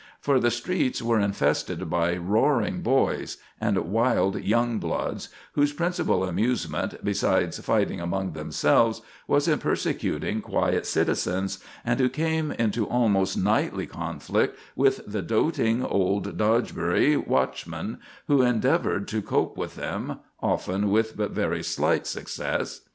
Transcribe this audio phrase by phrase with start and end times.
[0.19, 7.05] For the streets were infested by "roaring boys" and wild young bloods, whose principal amusement,
[7.05, 13.85] besides fighting among themselves, was in persecuting quiet citizens, and who came into almost nightly
[13.85, 21.15] conflict with the doting old Dogberry watchmen, who endeavored to cope with them, often with
[21.15, 22.81] but very slight success.